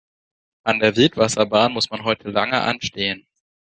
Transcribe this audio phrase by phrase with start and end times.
[0.63, 3.27] An der Wildwasserbahn muss man heute lange anstehen.